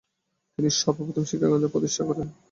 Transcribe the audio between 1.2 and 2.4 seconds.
শিক্ষাকেন্দ্র প্রতিষ্ঠা করেছেন।